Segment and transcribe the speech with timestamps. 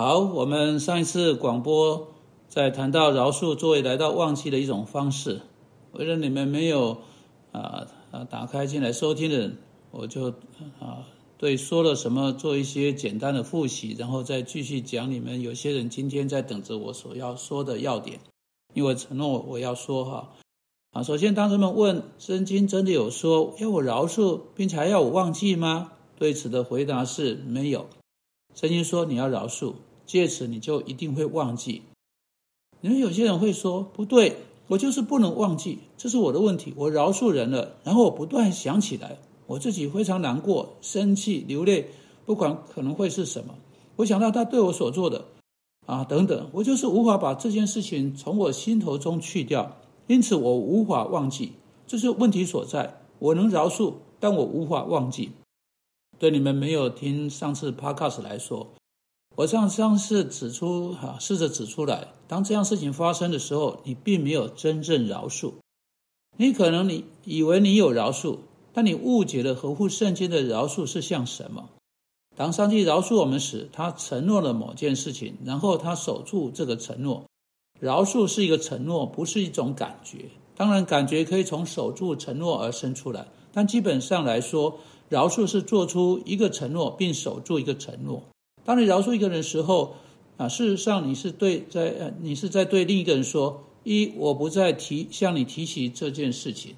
[0.00, 2.08] 好，我们上一次广播
[2.48, 5.42] 在谈到饶恕作为来到忘记的一种方式，
[5.92, 7.02] 为了你们没有
[7.52, 9.58] 啊啊打开进来收听的人，
[9.90, 10.30] 我就
[10.78, 11.04] 啊
[11.36, 15.10] 对说了什么做一些简单的复习，然后再继续讲。
[15.10, 18.20] 你们有些人今天在等着我所要说的要点，
[18.72, 20.30] 因为承诺我要说哈
[20.92, 21.02] 啊。
[21.02, 25.92] 首先，当人们问圣经真的有说要我饶恕，并且还要我忘记吗？
[26.16, 27.84] 对此的回答是没有。
[28.54, 29.74] 圣经说你要饶恕，
[30.10, 31.82] 借此你就一定会忘记。
[32.80, 36.74] 你们有些人会说不对，我就是不能忘记，这是我的问题。
[36.74, 41.90] 我饶恕人了，然后我不断想起来，我自己非常难过、生气、流泪，
[42.26, 43.54] 不管可能会是什么，
[43.94, 45.26] 我想到他对我所做的
[45.86, 49.76] 啊等等，我就是无法把这件事情从我心头中去掉，
[50.08, 51.52] 因此我无法忘记，
[51.86, 52.96] 这是问题所在。
[53.20, 55.30] 我能饶恕，但我无法忘记。
[56.18, 58.66] 对你们没有听上次 podcast 来说，
[59.40, 65.54] 我上上次指出哈，试着指出来，当这样事情发生的时候，你并没有真正饶恕。
[66.36, 68.36] 你可能你以为你有饶恕，
[68.74, 71.70] 但你误解了合乎圣经的饶恕是像什么？
[72.36, 77.24] 当上帝饶恕我们时，他承诺了某件事情，然后他守住这个承诺。
[77.80, 80.26] 饶恕是一个承诺，不是一种感觉。
[80.54, 84.78] 当然，感觉可以从守住承诺而生出来，但基本上来说。
[85.08, 88.22] 饶恕是做出一个承诺，并守住一个承诺。
[88.70, 89.96] 当你饶恕一个人的时候，
[90.36, 96.76] 啊，事实上你是对在呃，你是在对另一个人说：一，我不再提向你提起这件事情，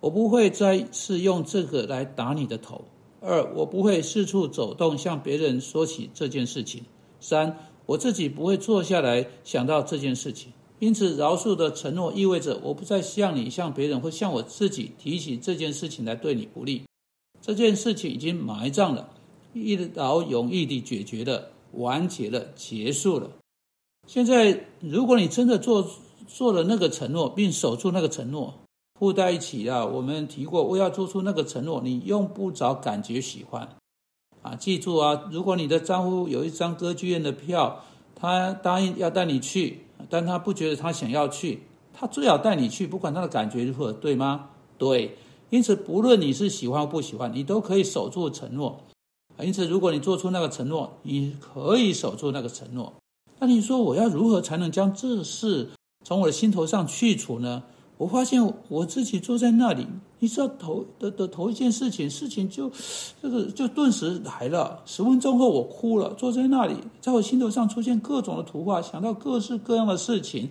[0.00, 2.82] 我不会再次用这个来打你的头；
[3.20, 6.80] 二，我不会四处走动向别人说起这件事情；
[7.20, 7.56] 三，
[7.86, 10.52] 我自己不会坐下来想到这件事情。
[10.80, 16.82] 因此，饶恕的承诺意味着我不再向你、向别人或向我自己提起这件事情来对你不利。
[17.40, 19.10] 这件事情已经埋葬了，
[19.52, 23.30] 一劳永逸地解决了，完结了，结束了。
[24.06, 25.86] 现在，如果你真的做
[26.26, 28.54] 做了那个承诺，并守住那个承诺，
[28.98, 33.68] 附在一起啊，我们提过，我要做出那个承诺，你用不着感觉喜欢
[34.42, 34.54] 啊。
[34.54, 37.84] 记住啊，如果你的丈夫有一张歌剧院的票，
[38.14, 41.62] 他答应要带你去，但他不觉得他想要去，
[41.92, 44.50] 他最好带你去，不管他的感觉如何，对吗？
[44.78, 45.16] 对。
[45.50, 48.80] 因此，不论你是喜欢或不喜欢，你都可以守住承诺。
[49.42, 52.92] 因此，如果你做出那个承诺，你可以守住那个承诺。
[53.38, 55.70] 那你说，我要如何才能将这事
[56.04, 57.62] 从我的心头上去除呢？
[57.96, 59.86] 我发现我自己坐在那里，
[60.18, 62.70] 你知道，头的的头一件事情，事情就
[63.20, 64.80] 这个就顿时来了。
[64.86, 70.48] 十分钟后，我哭了，坐在那里，在我心头上出现各种的图画，想到各式各样的事情，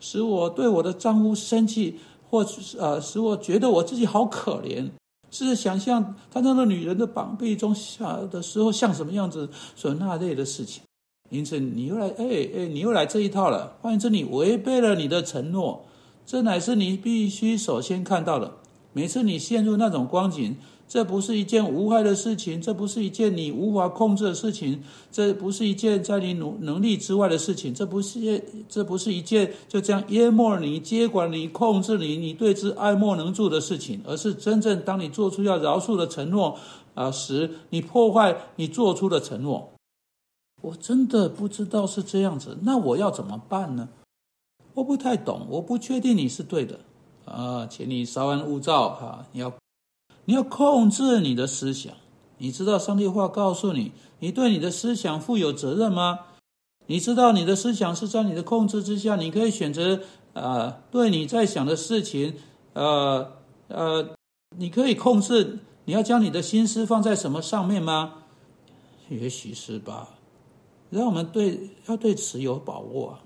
[0.00, 1.98] 使我对我的丈夫生气。
[2.30, 2.42] 或
[2.78, 4.88] 呃，使我觉得我自己好可怜，
[5.32, 10.82] 是想象他那个女人的膀臂中下的时候像什么样子，所那类的事情。
[11.30, 13.76] 因此，你又来，哎哎，你又来这一套了。
[13.80, 15.84] 换言之，你违背了你的承诺，
[16.24, 18.52] 这乃是你必须首先看到的。
[18.92, 20.56] 每次你陷入那种光景。
[20.92, 36.58] 这不是一件无害的事情，这不是一件你无法控制的事情，这不是一件在你能能力之外的事情，这不是这不是一件就这样淹没你、接管你、控制你、你对之爱莫能助的事情，而是真正当你做出要饶恕的承诺
[36.92, 39.72] 啊时，你破坏你做出的承诺。
[40.60, 43.88] 我真的不知道是这样子，那我要怎么办呢？
[44.74, 46.80] 我不太懂，我不确定你是对的
[47.24, 49.50] 啊，请你稍安勿躁哈，你要。
[50.24, 51.92] 你要控制你的思想，
[52.38, 56.20] 你知道上帝话告诉你，你对你的思想负有责任吗？
[56.86, 60.00] 你知道你的思想是在你的控制之下，你可以选择
[60.32, 62.34] 啊，对你在想的事情，
[62.72, 63.32] 呃
[63.68, 64.14] 呃，
[64.56, 68.14] 你可以控制你要将你的心思放在什么上面吗？
[69.08, 70.08] 也许是吧，
[70.90, 73.18] 让我们对要对此有把握。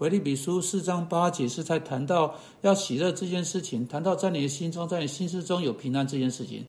[0.00, 6.64] 维利比书四章八节是在谈到要喜乐这件事情，谈到在你的心中，在你心思中有平安这件事情，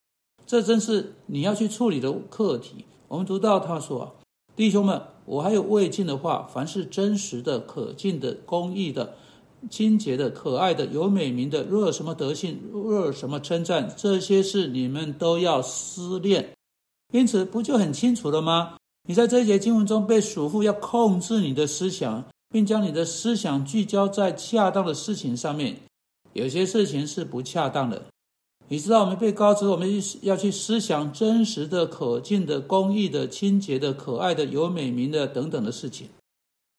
[0.46, 2.84] 这正是你要去处理的课题。
[3.08, 4.14] 我们读到他说
[4.54, 9.14] ：“弟兄们，我还有未尽的话，凡是真实的、可敬的、公义的、
[9.70, 16.50] 清洁的、可爱的、有美名的，若有什么德性，若有什么称赞，这些事你们都要思念。
[17.14, 18.74] 因此，不就很清楚了吗？
[19.08, 25.78] 你在这一节经文中被嘱咐要控制你的思想。”并将你的思想聚焦在恰当的事情上面。
[26.34, 28.02] 有些事情是不恰当的。
[28.68, 36.08] 你知道，我们被告知我们要去思想真实的、可敬的、公益的、清洁的、可爱的、有美名的等等的事情。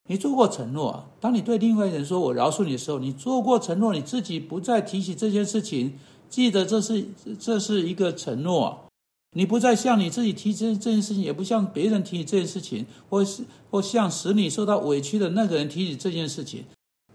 [0.10, 5.94] 你做过承诺，当你对另外一人说“我饶恕你”的时候，你做过承诺，你自己不再提起这件事情。
[6.30, 7.06] 记得，这是
[7.40, 8.86] 这是一个承诺。
[9.34, 16.66] 你不再向你自己提这这件事情，也不向别人提起这件事情，或是或向使你受到委屈的那个人提起这件事情。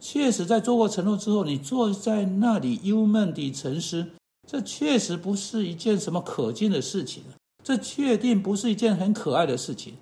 [0.01, 4.07] 确实，在做过承诺之后，你坐在那里忧闷地沉思，
[4.47, 7.23] 这确实不是一件什么可敬的事情，
[7.65, 9.95] 这确定不是一件很可爱的事情。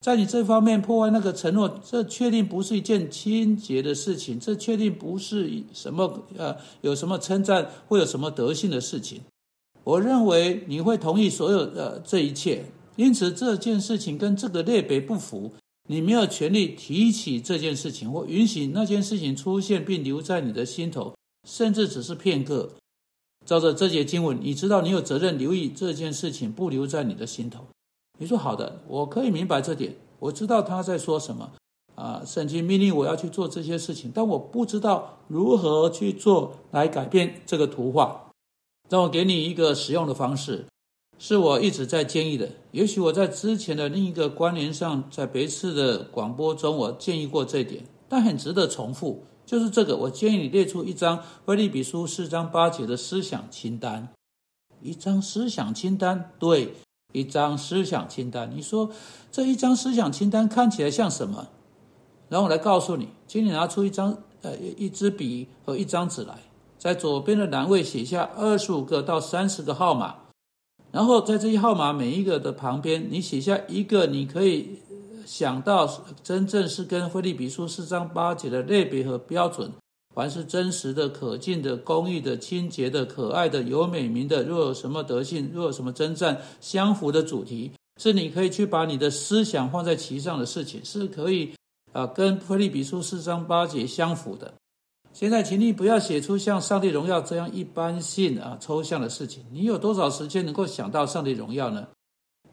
[0.00, 9.22] 在你这方面破坏那个承诺，这确定不是一件清洁的事情，这确定不是什么呃有什么称赞或有什么德性的事情。
[9.86, 12.64] 我认为你会同意所有的这一切，
[12.96, 15.52] 因此这件事情跟这个类别不符。
[15.88, 21.14] 你没有权利提起这件事情，或允许那件事情出现并留在你的心头，
[21.48, 22.70] 甚至只是片刻。
[23.44, 27.60] 照着这节经文，你知道你有责任留意这件事情不留在你的心头。
[28.18, 31.52] 你说好的，我可以明白这点，我知道他在说什么。
[31.94, 38.25] 啊，圣经命令我要去做这些事情，但我不知道如何去做来改变这个图画。
[38.88, 40.64] 让我给你一个实用的方式，
[41.18, 42.48] 是我一直在建议的。
[42.70, 49.96] 也许我在之前的另一个关联上，在别次的广播中，我建议过这一点，但很值得重复，就是这个。
[49.96, 54.08] 我建议你列出一张《菲利比书》四章八节的思想清单，
[54.80, 56.74] 一张思想清单，对，
[57.12, 58.50] 一张思想清单。
[58.54, 58.90] 你说
[59.32, 61.48] 这一张思想清单看起来像什么？
[62.28, 66.38] 然后我来告诉你，请你拿出一张呃一支笔和一张纸来。
[66.86, 70.14] 在左边的栏位写下二十五个到三十个号码，
[70.92, 74.78] 然后在这些号码每一个的旁边，你写下一个你可以
[75.26, 75.90] 想到
[76.22, 79.72] 真正是跟《菲利比书》四章八节的类别和标准，
[80.14, 91.52] 凡是真实的、可敬的、公义的、清洁的、可爱的、有美名的，若有什么德性，若有什么征战相符的主题，是你可以去把你的思想放在其上的事情，是可以
[91.92, 94.54] 啊跟《菲利比书》四章八节相符的。
[95.18, 99.42] 现在，请你不要写出像上帝荣耀这样一般性啊抽象的事情。
[99.50, 101.88] 你有多少时间能够想到上帝荣耀呢？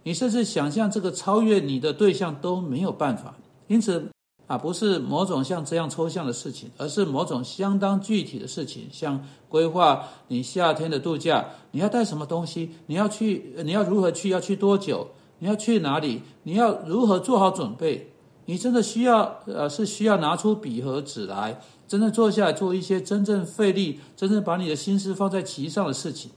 [0.04, 3.36] 你甚至想象这个超越你的对象都没有办法。
[3.68, 4.07] 因此，
[4.48, 15.06] 啊，不是某种像这样抽象的事情，而是某种相当具体的事情，像规划你夏天的度假，你要带什么东西，你要去，你要如何去，要去多久，
[15.39, 18.10] 你要去哪里，你要如何做好准备。
[18.45, 21.62] 你真的需要，呃，是需要拿出笔和纸来。
[21.94, 26.31] 真正坐下来做一些真正费力、真正把你的心思放在其上的事情。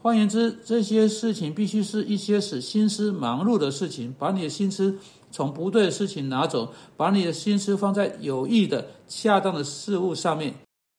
[0.00, 4.96] 换言之，这些事情必须是一些使心思忙碌的事情，把你的心思
[5.30, 10.54] 从不对的事情拿走，把你的心思放在有益的、恰当的事物上面。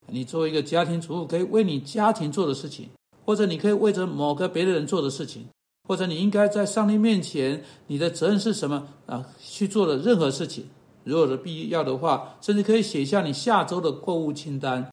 [0.06, 2.90] 你作为一个家庭主妇，可以为你家庭做的事情，
[3.26, 5.48] 或者你可以为着某个别的人做的事情，
[5.90, 9.26] 或者你应该在上帝面前，你的责任是什么啊？
[9.44, 10.66] 去做的任何事情。
[11.08, 14.90] 如果的必要的话，甚至可以写下你下周的购物清单，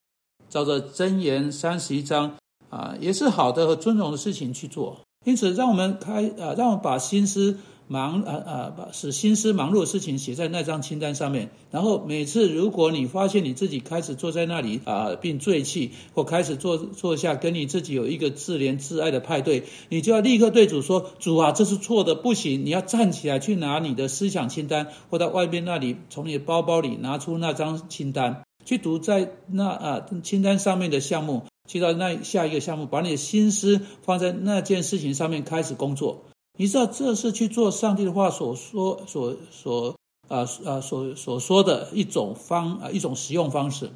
[0.49, 2.37] 照着箴言三十一章
[2.71, 5.01] 啊，也是好的和尊荣的事情去做。
[5.25, 11.51] 因此，让我们开啊，让我们把心思忙啊啊，把使心思忙碌的事情写在那张清单上面。
[11.71, 36.25] 然后每次如果你发现你自己开始坐在那里啊，并醉气，或开始坐坐下跟你自己有一个自怜自爱的派对，你就要立刻对主说：“主啊，这是错的，不行！”你要站起来去拿你的思想清单，或到外边那里从你的包包里拿出那张清单，去读在那啊清单上面的项目，去到那下一个项目，把你的心思放在那件事情上面开始工作。
[36.57, 39.95] 你知道这是去做上帝的话所说所所。
[40.27, 43.91] 啊啊，所所说的一种方啊，一种实用方式。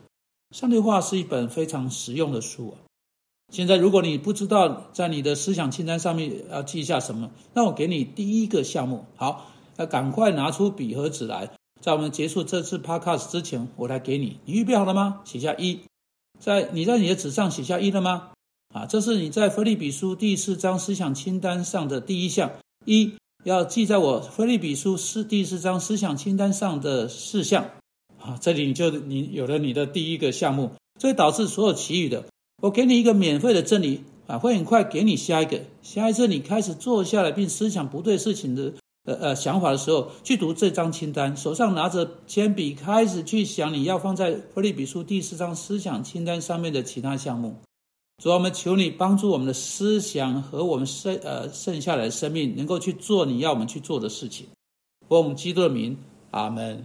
[0.54, 2.76] 上帝话是一本非常实用的书啊。
[3.50, 9.06] 现在，如果你不知道在你的思想清单上面要记下什么，那我给你第一个项目。
[9.16, 14.38] 好，那赶快拿出笔和纸来，在我们结束这次 podcast 之前，我来给你。
[14.44, 15.22] 你预备好了吗？
[15.24, 15.80] 写下一，
[16.38, 18.32] 在你在你的纸上写下一了吗？
[18.78, 22.52] 啊，这是你在腓立比书第四章思想清单上的第一项
[22.84, 23.12] 一。
[23.42, 27.64] 要记在我《菲利比书》四第四章思想清单上的事项，
[28.20, 30.70] 啊，这里你就你有了你的第一个项目，
[31.00, 32.24] 这会导致所有其余的。
[32.62, 35.60] 我给你一个免费的真理啊，会很快给你下一个。
[35.82, 38.74] 下一次你开始坐下来并思想不对事情的
[39.06, 47.56] 呃呃想法的时候，去读这张清单，手上拿着铅笔，开始去想你要放在《菲利比书》第四章思想清单上面的其他项目。
[48.20, 54.44] 主，我们求你帮助我们的思想和我们剩呃剩下来的生命，能够去做你要我们去做的事情。
[55.08, 55.96] 奉基督的名，
[56.32, 56.84] 阿门。